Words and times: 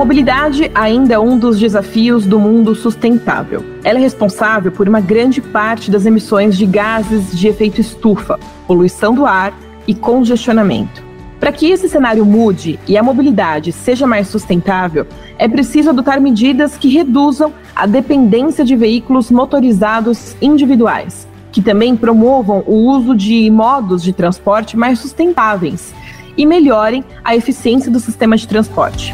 mobilidade 0.00 0.70
ainda 0.74 1.12
é 1.12 1.18
um 1.18 1.36
dos 1.36 1.60
desafios 1.60 2.24
do 2.24 2.40
mundo 2.40 2.74
sustentável. 2.74 3.62
Ela 3.84 3.98
é 3.98 4.00
responsável 4.00 4.72
por 4.72 4.88
uma 4.88 4.98
grande 4.98 5.42
parte 5.42 5.90
das 5.90 6.06
emissões 6.06 6.56
de 6.56 6.64
gases 6.64 7.38
de 7.38 7.48
efeito 7.48 7.82
estufa, 7.82 8.40
poluição 8.66 9.12
do 9.12 9.26
ar 9.26 9.52
e 9.86 9.94
congestionamento. 9.94 11.04
Para 11.38 11.52
que 11.52 11.70
esse 11.70 11.86
cenário 11.86 12.24
mude 12.24 12.80
e 12.88 12.96
a 12.96 13.02
mobilidade 13.02 13.72
seja 13.72 14.06
mais 14.06 14.28
sustentável, 14.28 15.06
é 15.36 15.46
preciso 15.46 15.90
adotar 15.90 16.18
medidas 16.18 16.78
que 16.78 16.88
reduzam 16.88 17.52
a 17.76 17.84
dependência 17.84 18.64
de 18.64 18.74
veículos 18.74 19.30
motorizados 19.30 20.34
individuais, 20.40 21.28
que 21.52 21.60
também 21.60 21.94
promovam 21.94 22.64
o 22.66 22.74
uso 22.90 23.14
de 23.14 23.50
modos 23.50 24.02
de 24.02 24.14
transporte 24.14 24.78
mais 24.78 24.98
sustentáveis 24.98 25.92
e 26.38 26.46
melhorem 26.46 27.04
a 27.22 27.36
eficiência 27.36 27.90
do 27.92 28.00
sistema 28.00 28.34
de 28.34 28.48
transporte. 28.48 29.12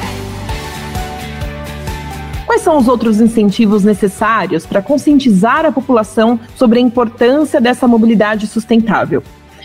Quais 2.56 2.64
são 2.64 2.78
os 2.78 2.88
outros 2.88 3.20
incentivos 3.20 3.84
necessários 3.84 4.64
para 4.64 4.80
conscientizar 4.80 5.66
a 5.66 5.70
população 5.70 6.40
sobre 6.54 6.78
a 6.78 6.82
importância 6.82 7.60
dessa 7.60 7.86
mobilidade 7.86 8.46
sustentável? 8.46 9.22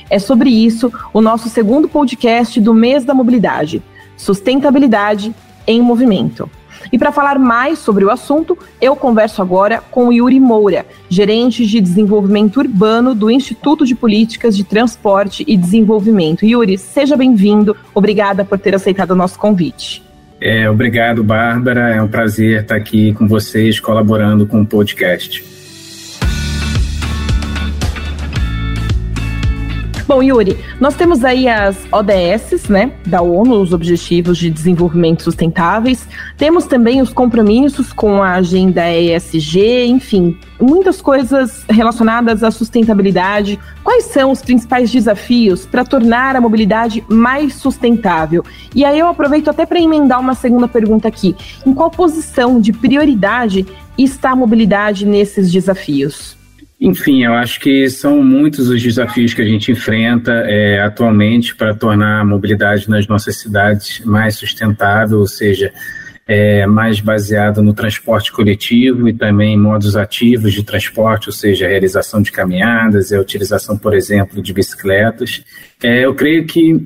É 0.10 0.20
sobre 0.20 0.50
isso 0.50 0.92
o 1.14 1.22
nosso 1.22 1.48
segundo 1.48 1.88
podcast 1.88 2.60
do 2.60 2.74
mês 2.74 3.06
da 3.06 3.14
mobilidade, 3.14 3.82
Sustentabilidade 4.18 5.34
em 5.66 5.82
Movimento. 5.82 6.50
E 6.92 6.98
para 6.98 7.14
falar 7.14 7.40
mais 7.40 7.80
sobre 7.80 8.04
o 8.04 8.12
assunto, 8.12 8.58
eu 8.82 8.94
converso 8.94 9.42
agora 9.42 9.82
com 9.90 10.12
Yuri 10.12 10.42
Moura, 10.42 10.86
gerente 11.08 11.66
de 11.66 11.80
desenvolvimento 11.80 12.58
urbano 12.58 13.16
do 13.16 13.32
Instituto 13.32 13.86
de 13.86 13.96
Políticas 13.96 14.54
de 14.54 14.66
Transporte 14.66 15.46
e 15.48 15.56
Desenvolvimento. 15.56 16.46
Yuri, 16.46 16.78
seja 16.78 17.16
bem-vindo. 17.16 17.74
Obrigada 17.96 18.44
por 18.44 18.60
ter 18.60 18.76
aceitado 18.76 19.12
o 19.12 19.16
nosso 19.16 19.40
convite. 19.40 20.11
É, 20.42 20.68
obrigado, 20.68 21.24
Bárbara. 21.24 21.92
É 21.92 22.02
um 22.02 22.08
prazer 22.08 22.62
estar 22.62 22.76
aqui 22.76 23.14
com 23.14 23.28
vocês, 23.28 23.80
colaborando 23.80 24.48
com 24.48 24.62
o 24.62 24.66
podcast. 24.66 25.51
Bom, 30.12 30.22
Yuri, 30.22 30.58
nós 30.78 30.94
temos 30.94 31.24
aí 31.24 31.48
as 31.48 31.88
ODS, 31.90 32.68
né, 32.68 32.92
da 33.08 33.22
ONU, 33.22 33.62
os 33.62 33.72
Objetivos 33.72 34.38
de 34.38 34.50
Desenvolvimento 34.50 35.24
Sustentáveis. 35.24 36.06
Temos 36.36 36.66
também 36.66 37.02
os 37.02 37.14
compromissos 37.14 37.94
com 37.94 38.22
a 38.22 38.34
agenda 38.34 38.92
ESG, 38.92 39.86
enfim, 39.86 40.38
muitas 40.60 41.02
coisas 41.02 41.64
relacionadas 41.70 42.44
à 42.44 42.52
sustentabilidade. 42.52 43.58
Quais 43.86 44.04
são 44.04 44.32
os 44.32 44.42
principais 44.42 44.92
desafios 44.92 45.66
para 45.66 45.86
tornar 45.86 46.36
a 46.36 46.42
mobilidade 46.42 47.02
mais 47.08 47.54
sustentável? 47.54 48.44
E 48.76 48.84
aí 48.84 49.00
eu 49.00 49.08
aproveito 49.08 49.48
até 49.48 49.66
para 49.66 49.80
emendar 49.80 50.20
uma 50.20 50.36
segunda 50.36 50.68
pergunta 50.68 51.08
aqui. 51.08 51.34
Em 51.66 51.74
qual 51.74 51.90
posição 51.90 52.60
de 52.60 52.74
prioridade 52.74 53.66
está 53.98 54.32
a 54.32 54.36
mobilidade 54.36 55.06
nesses 55.06 55.50
desafios? 55.50 56.41
Enfim, 56.84 57.24
eu 57.24 57.36
acho 57.36 57.60
que 57.60 57.88
são 57.92 58.24
muitos 58.24 58.68
os 58.68 58.82
desafios 58.82 59.36
que 59.36 59.42
a 59.44 59.46
gente 59.46 59.72
enfrenta 59.72 60.32
é, 60.48 60.82
atualmente 60.82 61.56
para 61.56 61.76
tornar 61.76 62.22
a 62.22 62.26
mobilidade 62.26 62.90
nas 62.90 63.06
nossas 63.06 63.36
cidades 63.36 64.02
mais 64.04 64.36
sustentável, 64.36 65.20
ou 65.20 65.28
seja, 65.28 65.72
é, 66.28 66.66
mais 66.66 67.00
baseado 67.00 67.62
no 67.62 67.72
transporte 67.72 68.32
coletivo 68.32 69.08
e 69.08 69.14
também 69.14 69.56
modos 69.56 69.96
ativos 69.96 70.54
de 70.54 70.64
transporte, 70.64 71.30
ou 71.30 71.34
seja, 71.34 71.68
a 71.68 71.70
realização 71.70 72.20
de 72.20 72.32
caminhadas, 72.32 73.14
a 73.14 73.20
utilização, 73.20 73.78
por 73.78 73.94
exemplo, 73.94 74.42
de 74.42 74.52
bicicletas. 74.52 75.44
É, 75.84 76.04
eu 76.04 76.16
creio 76.16 76.48
que 76.48 76.82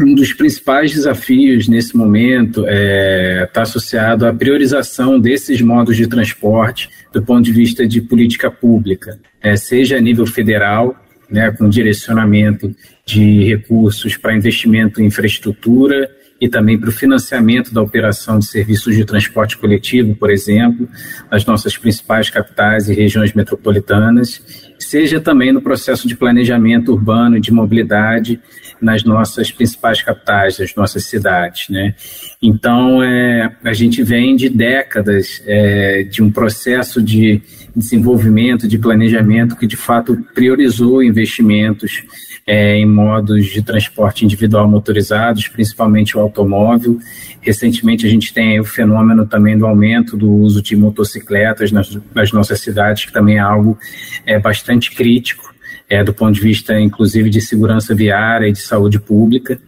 um 0.00 0.14
dos 0.14 0.32
principais 0.32 0.92
desafios 0.92 1.68
nesse 1.68 1.96
momento 1.96 2.60
está 2.60 2.72
é, 2.72 3.46
tá 3.52 3.62
associado 3.62 4.26
à 4.26 4.32
priorização 4.32 5.20
desses 5.20 5.60
modos 5.60 5.96
de 5.96 6.06
transporte 6.06 6.90
do 7.12 7.22
ponto 7.22 7.42
de 7.42 7.52
vista 7.52 7.86
de 7.86 8.00
política 8.00 8.50
pública, 8.50 9.18
é, 9.42 9.56
seja 9.56 9.96
a 9.96 10.00
nível 10.00 10.26
federal, 10.26 10.96
né, 11.28 11.50
com 11.52 11.68
direcionamento 11.68 12.74
de 13.04 13.44
recursos 13.44 14.16
para 14.16 14.34
investimento 14.34 15.00
em 15.00 15.06
infraestrutura 15.06 16.10
e 16.40 16.48
também 16.48 16.78
para 16.78 16.88
o 16.88 16.92
financiamento 16.92 17.72
da 17.72 17.82
operação 17.82 18.38
de 18.38 18.46
serviços 18.46 18.96
de 18.96 19.04
transporte 19.04 19.58
coletivo, 19.58 20.14
por 20.14 20.30
exemplo, 20.30 20.88
nas 21.30 21.44
nossas 21.44 21.76
principais 21.76 22.30
capitais 22.30 22.88
e 22.88 22.94
regiões 22.94 23.34
metropolitanas, 23.34 24.42
seja 24.78 25.20
também 25.20 25.52
no 25.52 25.60
processo 25.60 26.08
de 26.08 26.16
planejamento 26.16 26.92
urbano 26.92 27.36
e 27.36 27.40
de 27.40 27.52
mobilidade 27.52 28.40
nas 28.80 29.04
nossas 29.04 29.52
principais 29.52 30.02
capitais, 30.02 30.58
nas 30.58 30.74
nossas 30.74 31.04
cidades. 31.04 31.68
Né? 31.68 31.94
Então, 32.40 33.02
é, 33.02 33.54
a 33.62 33.74
gente 33.74 34.02
vem 34.02 34.34
de 34.34 34.48
décadas 34.48 35.42
é, 35.46 36.04
de 36.04 36.22
um 36.22 36.30
processo 36.30 37.02
de 37.02 37.42
desenvolvimento, 37.76 38.66
de 38.66 38.78
planejamento 38.78 39.56
que, 39.56 39.66
de 39.66 39.76
fato, 39.76 40.16
priorizou 40.34 41.02
investimentos 41.02 42.02
é, 42.46 42.76
em 42.76 42.86
modos 42.86 43.46
de 43.46 43.62
transporte 43.62 44.24
individual 44.24 44.68
motorizados, 44.68 45.48
principalmente 45.48 46.16
o 46.16 46.20
automóvel. 46.20 46.98
Recentemente, 47.40 48.06
a 48.06 48.10
gente 48.10 48.32
tem 48.32 48.60
o 48.60 48.64
fenômeno 48.64 49.26
também 49.26 49.56
do 49.56 49.66
aumento 49.66 50.16
do 50.16 50.30
uso 50.30 50.62
de 50.62 50.76
motocicletas 50.76 51.70
nas, 51.72 51.96
nas 52.14 52.32
nossas 52.32 52.60
cidades, 52.60 53.04
que 53.04 53.12
também 53.12 53.36
é 53.36 53.40
algo 53.40 53.78
é, 54.26 54.38
bastante 54.38 54.94
crítico 54.94 55.54
é, 55.88 56.04
do 56.04 56.14
ponto 56.14 56.32
de 56.32 56.40
vista, 56.40 56.78
inclusive, 56.80 57.28
de 57.28 57.40
segurança 57.40 57.94
viária 57.94 58.46
e 58.46 58.52
de 58.52 58.60
saúde 58.60 59.00
pública. 59.00 59.60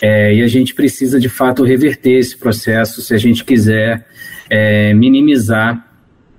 É, 0.00 0.34
e 0.34 0.42
a 0.42 0.46
gente 0.46 0.74
precisa, 0.74 1.18
de 1.18 1.28
fato, 1.28 1.64
reverter 1.64 2.18
esse 2.18 2.36
processo 2.36 3.00
se 3.00 3.14
a 3.14 3.18
gente 3.18 3.44
quiser 3.44 4.06
é, 4.50 4.92
minimizar 4.92 5.93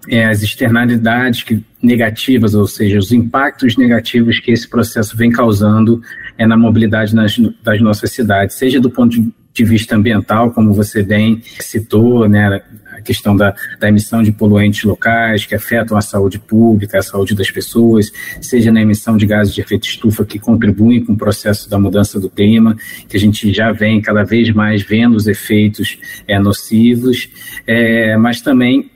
é, 0.10 0.26
as 0.26 0.42
externalidades 0.42 1.44
que, 1.44 1.64
negativas, 1.82 2.54
ou 2.56 2.68
seja, 2.68 2.98
os 2.98 3.12
impactos 3.12 3.78
negativos 3.78 4.40
que 4.40 4.52
esse 4.52 4.68
processo 4.68 5.16
vem 5.16 5.32
causando 5.32 6.02
é, 6.38 6.46
na 6.46 6.58
mobilidade 6.58 7.14
nas, 7.14 7.38
das 7.64 7.82
nossas 7.82 8.12
cidades, 8.12 8.56
seja 8.56 8.80
do 8.80 8.90
ponto 8.90 9.16
de 9.54 9.64
vista 9.64 9.96
ambiental, 9.96 10.52
como 10.52 10.74
você 10.74 11.02
bem 11.02 11.42
citou, 11.60 12.28
né, 12.28 12.62
questão 13.06 13.36
da, 13.36 13.56
da 13.80 13.88
emissão 13.88 14.22
de 14.22 14.32
poluentes 14.32 14.84
locais 14.84 15.46
que 15.46 15.56
afetam 15.56 15.98
a 15.98 16.02
saúde 16.02 16.40
pública, 16.40 16.98
a 16.98 17.04
saúde 17.04 17.36
das 17.36 17.50
pessoas, 17.52 18.12
seja 18.42 18.72
na 18.72 18.82
emissão 18.82 19.16
de 19.16 19.26
gases 19.26 19.54
de 19.54 19.62
efeito 19.62 19.88
estufa 19.88 20.26
que 20.26 20.40
contribuem 20.40 21.06
com 21.06 21.14
o 21.14 21.18
processo 21.18 21.70
da 21.70 21.80
mudança 21.80 22.20
do 22.20 22.30
clima, 22.30 22.76
que 23.08 23.16
a 23.16 23.20
gente 23.20 23.54
já 23.54 23.72
vem 23.72 24.02
cada 24.02 24.24
vez 24.24 24.50
mais 24.50 24.82
vendo 24.82 25.16
os 25.16 25.28
efeitos 25.28 25.98
é, 26.28 26.40
nocivos, 26.40 27.30
é, 27.66 28.18
mas 28.18 28.42
também 28.42 28.90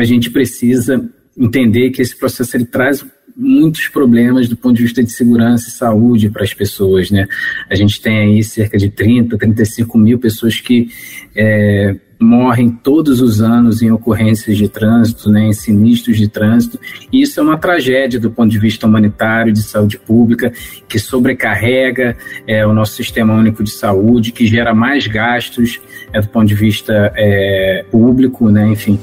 a 0.00 0.04
gente 0.04 0.30
precisa 0.30 1.08
entender 1.36 1.90
que 1.90 2.00
esse 2.00 2.16
processo 2.16 2.56
ele 2.56 2.64
traz 2.64 3.04
muitos 3.36 3.88
problemas 3.88 4.48
do 4.48 4.56
ponto 4.56 4.76
de 4.76 4.82
vista 4.82 5.02
de 5.02 5.12
segurança 5.12 5.68
e 5.68 5.72
saúde 5.72 6.30
para 6.30 6.42
as 6.42 6.54
pessoas, 6.54 7.10
né? 7.10 7.28
A 7.68 7.74
gente 7.74 8.00
tem 8.00 8.18
aí 8.18 8.42
cerca 8.42 8.78
de 8.78 8.88
30, 8.88 9.36
35 9.36 9.98
mil 9.98 10.18
pessoas 10.18 10.58
que 10.58 10.88
é, 11.34 11.94
morrem 12.18 12.70
todos 12.70 13.20
os 13.20 13.42
anos 13.42 13.82
em 13.82 13.90
ocorrências 13.90 14.56
de 14.56 14.68
trânsito, 14.68 15.30
né, 15.30 15.48
em 15.48 15.52
sinistros 15.52 16.16
de 16.16 16.28
trânsito. 16.28 16.80
E 17.12 17.20
isso 17.20 17.38
é 17.38 17.42
uma 17.42 17.58
tragédia 17.58 18.18
do 18.18 18.30
ponto 18.30 18.50
de 18.50 18.58
vista 18.58 18.86
humanitário, 18.86 19.52
de 19.52 19.62
saúde 19.62 19.98
pública, 19.98 20.50
que 20.88 20.98
sobrecarrega 20.98 22.16
é, 22.46 22.66
o 22.66 22.72
nosso 22.72 22.94
sistema 22.94 23.34
único 23.34 23.62
de 23.62 23.70
saúde, 23.70 24.32
que 24.32 24.46
gera 24.46 24.74
mais 24.74 25.06
gastos 25.06 25.78
é, 26.10 26.20
do 26.20 26.28
ponto 26.28 26.46
de 26.46 26.54
vista 26.54 27.12
é, 27.14 27.84
público, 27.90 28.50
né, 28.50 28.66
enfim. 28.68 28.98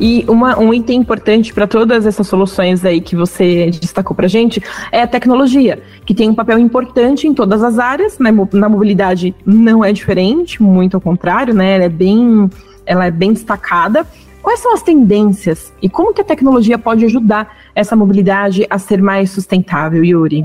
E 0.00 0.24
uma, 0.26 0.58
um 0.58 0.72
item 0.72 1.00
importante 1.00 1.52
para 1.52 1.66
todas 1.66 2.06
essas 2.06 2.26
soluções 2.26 2.84
aí 2.86 3.02
que 3.02 3.14
você 3.14 3.70
destacou 3.70 4.16
para 4.16 4.26
gente 4.26 4.62
é 4.90 5.02
a 5.02 5.06
tecnologia, 5.06 5.82
que 6.06 6.14
tem 6.14 6.30
um 6.30 6.34
papel 6.34 6.58
importante 6.58 7.28
em 7.28 7.34
todas 7.34 7.62
as 7.62 7.78
áreas. 7.78 8.18
Né? 8.18 8.30
Na 8.54 8.68
mobilidade 8.68 9.34
não 9.44 9.84
é 9.84 9.92
diferente, 9.92 10.62
muito 10.62 10.96
ao 10.96 11.02
contrário, 11.02 11.52
né? 11.52 11.74
Ela 11.74 11.84
é 11.84 11.88
bem, 11.90 12.48
ela 12.86 13.04
é 13.04 13.10
bem 13.10 13.34
destacada. 13.34 14.06
Quais 14.42 14.60
são 14.60 14.72
as 14.72 14.82
tendências 14.82 15.70
e 15.82 15.88
como 15.88 16.14
que 16.14 16.22
a 16.22 16.24
tecnologia 16.24 16.78
pode 16.78 17.04
ajudar 17.04 17.54
essa 17.74 17.94
mobilidade 17.94 18.66
a 18.70 18.78
ser 18.78 19.02
mais 19.02 19.30
sustentável, 19.30 20.02
Yuri? 20.02 20.44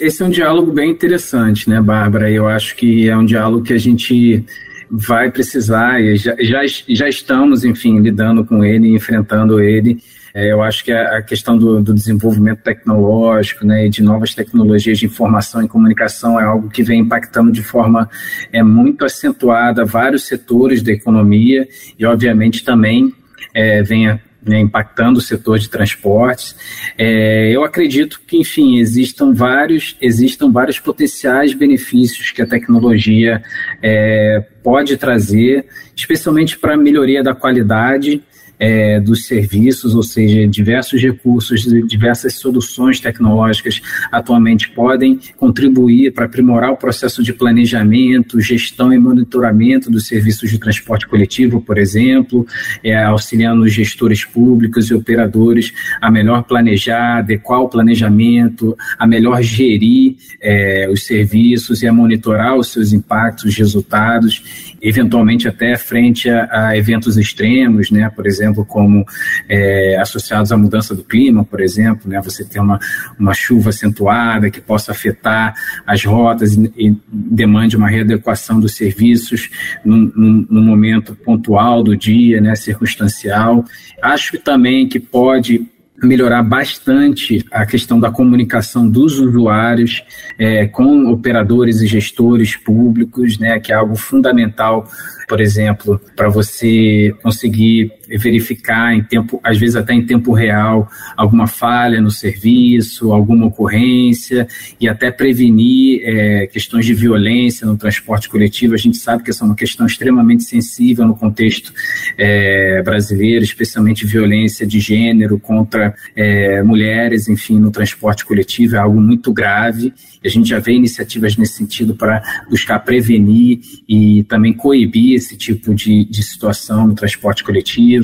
Esse 0.00 0.22
é 0.22 0.26
um 0.26 0.30
diálogo 0.30 0.70
bem 0.70 0.92
interessante, 0.92 1.68
né, 1.68 1.80
Bárbara? 1.80 2.30
Eu 2.30 2.46
acho 2.46 2.76
que 2.76 3.08
é 3.08 3.16
um 3.16 3.24
diálogo 3.24 3.64
que 3.64 3.72
a 3.72 3.78
gente 3.78 4.44
vai 4.90 5.30
precisar, 5.30 6.00
e 6.00 6.16
já, 6.16 6.34
já, 6.40 6.60
já 6.88 7.08
estamos, 7.08 7.64
enfim, 7.64 8.00
lidando 8.00 8.44
com 8.44 8.64
ele, 8.64 8.94
enfrentando 8.94 9.60
ele. 9.60 9.98
É, 10.34 10.52
eu 10.52 10.62
acho 10.62 10.84
que 10.84 10.92
a, 10.92 11.22
questão 11.22 11.56
do, 11.56 11.82
do, 11.82 11.94
desenvolvimento 11.94 12.62
tecnológico 12.62 13.66
né, 13.66 13.86
e 13.86 13.88
de 13.88 14.02
novas 14.02 14.34
tecnologias 14.34 14.98
de 14.98 15.06
informação 15.06 15.62
e 15.62 15.68
comunicação 15.68 16.38
é 16.38 16.44
algo 16.44 16.68
que 16.68 16.82
vem 16.82 17.00
impactando 17.00 17.50
de 17.50 17.62
forma 17.62 18.08
é, 18.52 18.62
muito 18.62 19.04
acentuada 19.04 19.84
vários 19.84 20.26
setores 20.26 20.82
da 20.82 20.92
economia 20.92 21.66
e, 21.98 22.04
obviamente, 22.04 22.62
também 22.62 23.12
é, 23.54 23.82
vem 23.82 24.20
né, 24.42 24.60
impactando 24.60 25.18
o 25.18 25.22
setor 25.22 25.58
de 25.58 25.68
transportes. 25.68 26.56
É, 26.96 27.50
eu 27.50 27.64
acredito 27.64 28.20
que, 28.26 28.38
enfim, 28.38 28.78
existam 28.78 29.32
vários, 29.32 29.96
existam 30.00 30.50
vários 30.50 30.78
potenciais 30.78 31.54
benefícios 31.54 32.30
que 32.30 32.42
a 32.42 32.46
tecnologia 32.46 33.42
é, 33.82 34.44
pode 34.62 34.96
trazer, 34.96 35.66
especialmente 35.96 36.58
para 36.58 36.74
a 36.74 36.76
melhoria 36.76 37.22
da 37.22 37.34
qualidade 37.34 38.22
é, 38.58 39.00
dos 39.00 39.26
serviços, 39.26 39.94
ou 39.94 40.02
seja, 40.02 40.46
diversos 40.46 41.00
recursos, 41.00 41.62
diversas 41.86 42.34
soluções 42.34 43.00
tecnológicas 43.00 43.80
atualmente 44.10 44.70
podem 44.70 45.18
contribuir 45.36 46.12
para 46.12 46.24
aprimorar 46.24 46.70
o 46.70 46.76
processo 46.76 47.22
de 47.22 47.32
planejamento, 47.32 48.40
gestão 48.40 48.92
e 48.92 48.98
monitoramento 48.98 49.90
dos 49.90 50.06
serviços 50.06 50.50
de 50.50 50.58
transporte 50.58 51.06
coletivo, 51.06 51.60
por 51.60 51.78
exemplo, 51.78 52.46
é, 52.82 52.96
auxiliando 53.04 53.62
os 53.62 53.72
gestores 53.72 54.24
públicos 54.24 54.90
e 54.90 54.94
operadores 54.94 55.72
a 56.00 56.10
melhor 56.10 56.42
planejar, 56.42 57.18
adequar 57.18 57.60
o 57.60 57.68
planejamento, 57.68 58.76
a 58.98 59.06
melhor 59.06 59.42
gerir 59.42 60.16
é, 60.40 60.88
os 60.90 61.06
serviços 61.06 61.82
e 61.82 61.86
a 61.86 61.92
monitorar 61.92 62.56
os 62.56 62.72
seus 62.72 62.92
impactos, 62.92 63.44
os 63.44 63.56
resultados, 63.56 64.74
eventualmente 64.80 65.48
até 65.48 65.76
frente 65.76 66.28
a, 66.28 66.68
a 66.68 66.76
eventos 66.76 67.16
extremos, 67.16 67.90
né, 67.90 68.10
por 68.14 68.26
exemplo, 68.26 68.47
exemplo, 68.48 68.64
como 68.64 69.04
é, 69.48 69.96
associados 70.00 70.50
à 70.50 70.56
mudança 70.56 70.94
do 70.94 71.04
clima, 71.04 71.44
por 71.44 71.60
exemplo, 71.60 72.10
né, 72.10 72.20
você 72.22 72.44
tem 72.44 72.60
uma, 72.60 72.78
uma 73.18 73.34
chuva 73.34 73.70
acentuada 73.70 74.50
que 74.50 74.60
possa 74.60 74.92
afetar 74.92 75.54
as 75.86 76.04
rotas 76.04 76.54
e, 76.54 76.72
e 76.76 76.96
demande 77.08 77.76
uma 77.76 77.88
readequação 77.88 78.58
dos 78.58 78.74
serviços 78.74 79.50
num, 79.84 80.10
num, 80.14 80.46
num 80.48 80.62
momento 80.62 81.14
pontual 81.14 81.82
do 81.82 81.96
dia, 81.96 82.40
né, 82.40 82.54
circunstancial. 82.56 83.64
Acho 84.02 84.38
também 84.38 84.88
que 84.88 84.98
pode 84.98 85.66
melhorar 86.00 86.44
bastante 86.44 87.44
a 87.50 87.66
questão 87.66 87.98
da 87.98 88.08
comunicação 88.08 88.88
dos 88.88 89.18
usuários 89.18 90.04
é, 90.38 90.64
com 90.68 91.10
operadores 91.10 91.80
e 91.80 91.88
gestores 91.88 92.54
públicos, 92.54 93.36
né, 93.36 93.58
que 93.58 93.72
é 93.72 93.74
algo 93.74 93.96
fundamental 93.96 94.88
por 95.28 95.40
exemplo, 95.42 96.00
para 96.16 96.30
você 96.30 97.14
conseguir 97.22 97.92
verificar 98.16 98.94
em 98.94 99.02
tempo, 99.02 99.40
às 99.42 99.58
vezes 99.58 99.76
até 99.76 99.92
em 99.92 100.04
tempo 100.04 100.32
real, 100.32 100.88
alguma 101.16 101.46
falha 101.46 102.00
no 102.00 102.10
serviço, 102.10 103.12
alguma 103.12 103.46
ocorrência 103.46 104.46
e 104.80 104.88
até 104.88 105.10
prevenir 105.10 106.00
é, 106.04 106.46
questões 106.46 106.86
de 106.86 106.94
violência 106.94 107.66
no 107.66 107.76
transporte 107.76 108.28
coletivo. 108.28 108.74
A 108.74 108.78
gente 108.78 108.96
sabe 108.96 109.22
que 109.22 109.30
essa 109.30 109.44
é 109.44 109.46
uma 109.46 109.56
questão 109.56 109.86
extremamente 109.86 110.44
sensível 110.44 111.06
no 111.06 111.14
contexto 111.14 111.72
é, 112.16 112.82
brasileiro, 112.82 113.44
especialmente 113.44 114.06
violência 114.06 114.66
de 114.66 114.80
gênero 114.80 115.38
contra 115.38 115.94
é, 116.14 116.62
mulheres, 116.62 117.28
enfim, 117.28 117.58
no 117.58 117.70
transporte 117.70 118.24
coletivo 118.24 118.76
é 118.76 118.78
algo 118.78 119.00
muito 119.00 119.32
grave. 119.32 119.92
A 120.24 120.28
gente 120.28 120.48
já 120.48 120.58
vê 120.58 120.72
iniciativas 120.72 121.36
nesse 121.36 121.54
sentido 121.54 121.94
para 121.94 122.22
buscar 122.50 122.78
prevenir 122.80 123.60
e 123.88 124.24
também 124.24 124.52
coibir 124.52 125.14
esse 125.14 125.36
tipo 125.36 125.74
de, 125.74 126.04
de 126.04 126.22
situação 126.22 126.86
no 126.86 126.94
transporte 126.94 127.44
coletivo. 127.44 127.97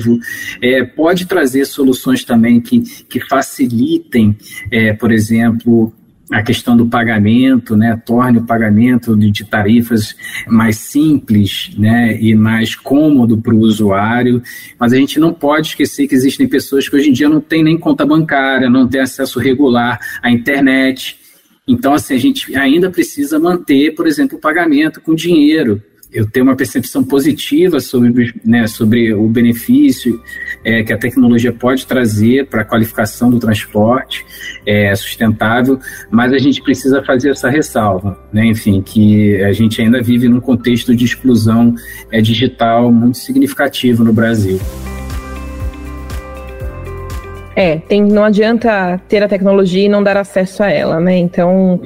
É, 0.61 0.83
pode 0.83 1.25
trazer 1.25 1.65
soluções 1.65 2.23
também 2.23 2.59
que, 2.59 2.81
que 3.05 3.19
facilitem, 3.19 4.37
é, 4.71 4.93
por 4.93 5.11
exemplo, 5.11 5.93
a 6.31 6.41
questão 6.41 6.75
do 6.75 6.87
pagamento, 6.87 7.75
né, 7.75 8.01
torne 8.05 8.39
o 8.39 8.43
pagamento 8.43 9.15
de, 9.15 9.29
de 9.29 9.45
tarifas 9.45 10.15
mais 10.47 10.77
simples, 10.77 11.71
né, 11.77 12.17
e 12.19 12.33
mais 12.33 12.75
cômodo 12.75 13.37
para 13.37 13.53
o 13.53 13.59
usuário. 13.59 14.41
Mas 14.79 14.91
a 14.93 14.97
gente 14.97 15.19
não 15.19 15.33
pode 15.33 15.67
esquecer 15.67 16.07
que 16.07 16.15
existem 16.15 16.47
pessoas 16.47 16.89
que 16.89 16.95
hoje 16.95 17.09
em 17.09 17.13
dia 17.13 17.29
não 17.29 17.39
têm 17.39 17.63
nem 17.63 17.77
conta 17.77 18.05
bancária, 18.05 18.69
não 18.69 18.87
têm 18.87 19.01
acesso 19.01 19.39
regular 19.39 19.99
à 20.21 20.31
internet. 20.31 21.17
Então, 21.67 21.93
assim, 21.93 22.15
a 22.15 22.19
gente 22.19 22.55
ainda 22.55 22.89
precisa 22.89 23.39
manter, 23.39 23.93
por 23.93 24.07
exemplo, 24.07 24.37
o 24.37 24.41
pagamento 24.41 25.01
com 25.01 25.15
dinheiro 25.15 25.81
eu 26.15 26.25
tenho 26.25 26.45
uma 26.45 26.55
percepção 26.55 27.03
positiva 27.03 27.81
sobre, 27.81 28.33
né, 28.43 28.65
sobre 28.67 29.13
o 29.13 29.27
benefício 29.27 30.21
é, 30.63 30.81
que 30.81 30.93
a 30.93 30.97
tecnologia 30.97 31.51
pode 31.51 31.85
trazer 31.85 32.47
para 32.47 32.61
a 32.61 32.65
qualificação 32.65 33.29
do 33.29 33.37
transporte 33.37 34.25
é, 34.65 34.95
sustentável, 34.95 35.77
mas 36.09 36.31
a 36.31 36.37
gente 36.37 36.61
precisa 36.61 37.03
fazer 37.03 37.31
essa 37.31 37.49
ressalva, 37.49 38.17
né, 38.31 38.45
enfim, 38.45 38.81
que 38.81 39.43
a 39.43 39.51
gente 39.51 39.81
ainda 39.81 40.01
vive 40.01 40.29
num 40.29 40.39
contexto 40.39 40.95
de 40.95 41.03
exclusão 41.03 41.75
é, 42.09 42.21
digital 42.21 42.89
muito 42.91 43.17
significativo 43.17 44.01
no 44.01 44.13
Brasil. 44.13 44.57
É, 47.57 47.77
tem, 47.77 48.03
não 48.03 48.23
adianta 48.23 48.99
ter 49.07 49.21
a 49.23 49.27
tecnologia 49.27 49.85
e 49.85 49.89
não 49.89 50.03
dar 50.03 50.17
acesso 50.17 50.61
a 50.61 50.69
ela, 50.69 50.99
né? 50.99 51.17
Então, 51.17 51.81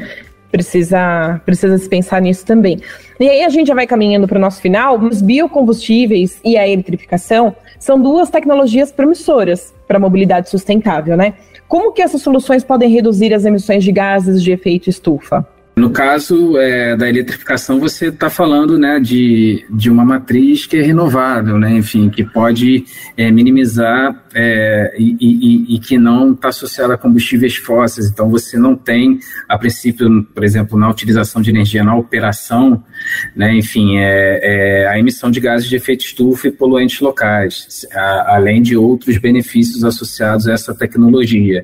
precisa, 0.52 1.42
precisa 1.46 1.78
se 1.78 1.88
pensar 1.88 2.22
nisso 2.22 2.46
também. 2.46 2.80
E 3.20 3.30
aí 3.30 3.44
a 3.44 3.50
gente 3.50 3.68
já 3.68 3.76
vai 3.76 3.88
caminhando 3.88 4.28
para 4.28 4.38
o 4.38 4.42
nosso 4.42 4.62
final, 4.62 5.00
os 5.00 5.22
biocombustíveis 5.22 6.40
e 6.44 6.58
a 6.58 6.68
eletrificação 6.68 7.56
são 7.80 8.02
duas 8.02 8.30
tecnologias 8.30 8.92
promissoras 8.92 9.74
para 9.88 9.98
a 9.98 10.00
mobilidade 10.00 10.50
sustentável, 10.50 11.16
né? 11.16 11.34
Como 11.68 11.92
que 11.94 12.02
essas 12.02 12.22
soluções 12.22 12.64
podem 12.64 12.90
reduzir 12.90 13.34
as 13.34 13.46
emissões 13.46 13.84
de 13.84 13.92
gases 13.92 14.42
de 14.42 14.52
efeito 14.52 14.90
estufa? 14.90 15.48
No 15.80 15.92
caso 15.92 16.58
é, 16.58 16.94
da 16.98 17.08
eletrificação, 17.08 17.80
você 17.80 18.08
está 18.08 18.30
falando 18.30 18.78
né, 18.78 19.00
de, 19.00 19.66
de 19.70 19.90
uma 19.90 20.04
matriz 20.04 20.66
que 20.66 20.76
é 20.76 20.82
renovável, 20.82 21.58
né, 21.58 21.72
enfim, 21.72 22.10
que 22.10 22.22
pode 22.22 22.84
é, 23.16 23.32
minimizar 23.32 24.26
é, 24.36 24.94
e, 25.00 25.16
e, 25.22 25.76
e, 25.76 25.80
que 25.80 25.98
não 25.98 26.34
está 26.34 26.50
associada 26.50 26.96
a 26.96 26.98
combustíveis 26.98 27.56
fósseis. 27.56 28.08
Então, 28.10 28.30
você 28.30 28.60
não 28.60 28.76
tem, 28.76 29.20
a 29.48 29.58
princípio, 29.58 30.22
por 30.36 30.44
exemplo, 30.44 30.78
na 30.78 30.90
utilização 30.90 31.42
de 31.42 31.50
energia 31.50 31.82
na 31.82 31.96
operação, 31.96 32.84
né, 33.34 33.56
enfim, 33.56 34.00
é, 34.00 34.84
é 34.84 34.88
a 34.90 35.00
emissão 35.00 35.32
de 35.32 35.40
gases 35.40 35.70
de 35.70 35.78
efeito 35.78 36.04
estufa 36.04 36.50
e 36.50 36.52
poluentes 36.52 37.00
locais, 37.00 37.88
a, 37.94 38.36
além 38.36 38.62
de 38.62 38.76
outros 38.76 39.18
benefícios 39.18 39.86
associados 39.86 40.46
a 40.46 40.52
essa 40.52 40.76
tecnologia. 40.76 41.64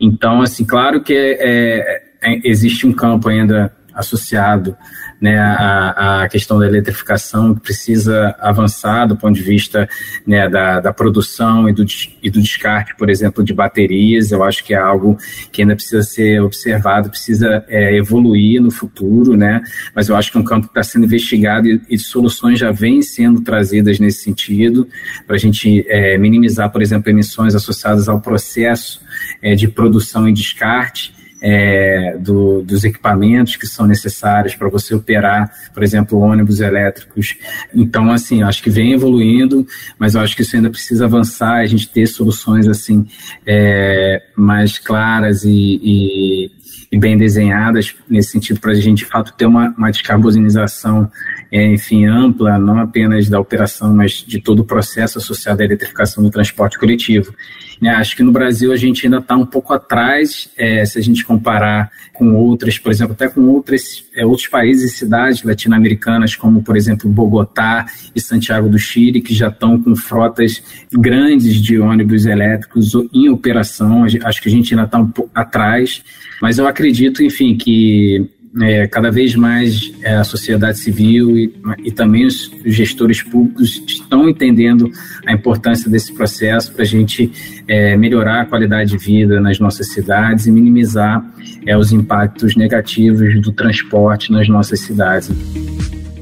Então, 0.00 0.42
assim, 0.42 0.64
claro 0.64 1.00
que 1.00 1.14
é, 1.14 1.36
é 1.40 2.03
existe 2.42 2.86
um 2.86 2.92
campo 2.92 3.28
ainda 3.28 3.72
associado 3.94 4.76
né, 5.20 5.38
à, 5.38 6.22
à, 6.22 6.28
questão 6.28 6.58
da 6.58 6.66
eletrificação 6.66 7.54
que 7.54 7.60
precisa 7.60 8.34
avançar 8.40 9.06
do 9.06 9.16
ponto 9.16 9.34
de 9.34 9.42
vista 9.42 9.88
né, 10.26 10.48
da, 10.48 10.80
da 10.80 10.92
produção 10.92 11.68
e 11.68 11.72
do, 11.72 11.86
e 12.22 12.28
do 12.28 12.42
descarte, 12.42 12.94
por 12.96 13.08
exemplo, 13.08 13.42
de 13.42 13.54
baterias. 13.54 14.32
Eu 14.32 14.42
acho 14.42 14.64
que 14.64 14.74
é 14.74 14.76
algo 14.76 15.16
que 15.52 15.62
ainda 15.62 15.76
precisa 15.76 16.02
ser 16.02 16.42
observado, 16.42 17.08
precisa 17.08 17.64
é, 17.68 17.96
evoluir 17.96 18.60
no 18.60 18.70
futuro, 18.70 19.36
né? 19.36 19.62
mas 19.94 20.08
eu 20.08 20.16
acho 20.16 20.30
que 20.30 20.36
é 20.36 20.40
um 20.40 20.44
campo 20.44 20.66
que 20.66 20.72
está 20.72 20.82
sendo 20.82 21.06
investigado 21.06 21.68
e, 21.68 21.80
e, 21.88 21.98
soluções 21.98 22.58
já 22.58 22.72
vêm 22.72 23.00
sendo 23.00 23.40
trazidas 23.40 23.98
nesse 23.98 24.22
sentido, 24.22 24.88
para 25.26 25.36
a 25.36 25.38
gente 25.38 25.86
é, 25.88 26.18
minimizar, 26.18 26.70
por 26.70 26.82
exemplo, 26.82 27.08
emissões 27.08 27.54
associadas 27.54 28.08
ao 28.08 28.20
processo 28.20 29.00
é, 29.40 29.54
de 29.54 29.68
produção 29.68 30.28
e 30.28 30.32
descarte 30.32 31.14
é, 31.46 32.16
do, 32.18 32.62
dos 32.62 32.84
equipamentos 32.84 33.56
que 33.56 33.66
são 33.66 33.86
necessários 33.86 34.54
para 34.54 34.70
você 34.70 34.94
operar, 34.94 35.52
por 35.74 35.82
exemplo, 35.82 36.18
ônibus 36.18 36.58
elétricos. 36.58 37.36
Então, 37.74 38.10
assim, 38.10 38.42
acho 38.42 38.62
que 38.62 38.70
vem 38.70 38.94
evoluindo, 38.94 39.66
mas 39.98 40.14
eu 40.14 40.22
acho 40.22 40.34
que 40.34 40.40
isso 40.40 40.56
ainda 40.56 40.70
precisa 40.70 41.04
avançar, 41.04 41.56
a 41.56 41.66
gente 41.66 41.86
ter 41.86 42.06
soluções 42.06 42.66
assim 42.66 43.06
é, 43.46 44.22
mais 44.34 44.78
claras 44.78 45.44
e, 45.44 45.50
e, 45.82 46.50
e, 46.90 46.98
bem 46.98 47.18
desenhadas 47.18 47.94
nesse 48.08 48.30
sentido 48.30 48.58
para 48.58 48.70
a 48.70 48.74
gente, 48.74 48.98
de 48.98 49.04
fato, 49.04 49.34
ter 49.34 49.44
uma, 49.44 49.68
uma 49.76 49.90
descarbonização 49.90 51.10
é, 51.54 51.64
enfim, 51.68 52.04
ampla, 52.04 52.58
não 52.58 52.80
apenas 52.80 53.28
da 53.28 53.38
operação, 53.38 53.94
mas 53.94 54.24
de 54.26 54.40
todo 54.40 54.58
o 54.58 54.64
processo 54.64 55.18
associado 55.18 55.62
à 55.62 55.64
eletrificação 55.64 56.20
do 56.20 56.28
transporte 56.28 56.76
coletivo. 56.76 57.32
É, 57.80 57.90
acho 57.90 58.16
que 58.16 58.24
no 58.24 58.32
Brasil 58.32 58.72
a 58.72 58.76
gente 58.76 59.06
ainda 59.06 59.18
está 59.18 59.36
um 59.36 59.46
pouco 59.46 59.72
atrás, 59.72 60.50
é, 60.56 60.84
se 60.84 60.98
a 60.98 61.00
gente 61.00 61.24
comparar 61.24 61.92
com 62.12 62.34
outras, 62.34 62.76
por 62.76 62.90
exemplo, 62.90 63.12
até 63.12 63.28
com 63.28 63.42
outras, 63.42 64.04
é, 64.16 64.26
outros 64.26 64.48
países 64.48 64.92
e 64.92 64.96
cidades 64.96 65.44
latino-americanas, 65.44 66.34
como, 66.34 66.60
por 66.60 66.76
exemplo, 66.76 67.08
Bogotá 67.08 67.86
e 68.12 68.20
Santiago 68.20 68.68
do 68.68 68.78
Chile, 68.78 69.20
que 69.20 69.32
já 69.32 69.46
estão 69.46 69.80
com 69.80 69.94
frotas 69.94 70.60
grandes 70.92 71.62
de 71.62 71.78
ônibus 71.78 72.26
elétricos 72.26 72.94
em 73.12 73.28
operação. 73.28 74.02
Acho 74.02 74.42
que 74.42 74.48
a 74.48 74.52
gente 74.52 74.74
ainda 74.74 74.86
está 74.86 74.98
um 74.98 75.08
pouco 75.08 75.30
atrás, 75.32 76.02
mas 76.42 76.58
eu 76.58 76.66
acredito, 76.66 77.22
enfim, 77.22 77.56
que 77.56 78.28
é, 78.62 78.86
cada 78.86 79.10
vez 79.10 79.34
mais 79.34 79.92
é, 80.02 80.14
a 80.14 80.24
sociedade 80.24 80.78
civil 80.78 81.36
e, 81.36 81.52
e 81.84 81.90
também 81.90 82.26
os 82.26 82.50
gestores 82.64 83.22
públicos 83.22 83.82
estão 83.86 84.28
entendendo 84.28 84.90
a 85.26 85.32
importância 85.32 85.90
desse 85.90 86.14
processo 86.14 86.72
para 86.72 86.82
a 86.82 86.86
gente 86.86 87.32
é, 87.66 87.96
melhorar 87.96 88.42
a 88.42 88.46
qualidade 88.46 88.90
de 88.90 88.98
vida 88.98 89.40
nas 89.40 89.58
nossas 89.58 89.92
cidades 89.92 90.46
e 90.46 90.52
minimizar 90.52 91.24
é, 91.66 91.76
os 91.76 91.92
impactos 91.92 92.54
negativos 92.54 93.40
do 93.40 93.50
transporte 93.52 94.30
nas 94.30 94.48
nossas 94.48 94.80
cidades. 94.80 95.30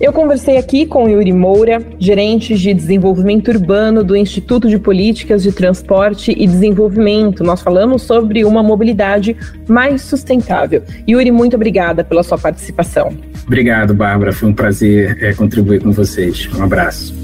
Eu 0.02 0.12
conversei 0.12 0.56
aqui 0.56 0.84
com 0.84 1.08
Yuri 1.08 1.32
Moura, 1.32 1.80
gerente 1.96 2.56
de 2.58 2.74
desenvolvimento 2.74 3.52
urbano 3.52 4.02
do 4.02 4.16
Instituto 4.16 4.68
de 4.68 4.76
Políticas 4.76 5.44
de 5.44 5.52
Transporte 5.52 6.34
e 6.36 6.44
Desenvolvimento. 6.44 7.44
Nós 7.44 7.62
falamos 7.62 8.02
sobre 8.02 8.44
uma 8.44 8.64
mobilidade 8.64 9.36
mais 9.68 10.02
sustentável. 10.02 10.82
Yuri, 11.08 11.30
muito 11.30 11.54
obrigada 11.54 12.02
pela 12.02 12.24
sua 12.24 12.36
participação. 12.36 13.16
Obrigado, 13.46 13.94
Bárbara. 13.94 14.32
Foi 14.32 14.48
um 14.48 14.52
prazer 14.52 15.22
é, 15.22 15.32
contribuir 15.34 15.80
com 15.80 15.92
vocês. 15.92 16.50
Um 16.52 16.64
abraço. 16.64 17.14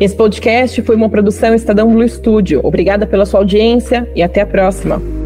Esse 0.00 0.16
podcast 0.16 0.80
foi 0.80 0.96
uma 0.96 1.10
produção 1.10 1.54
Estadão 1.54 1.92
Blue 1.92 2.08
Studio. 2.08 2.62
Obrigada 2.64 3.06
pela 3.06 3.26
sua 3.26 3.40
audiência 3.40 4.08
e 4.16 4.22
até 4.22 4.40
a 4.40 4.46
próxima. 4.46 5.17